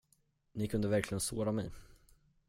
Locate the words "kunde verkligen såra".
0.67-1.51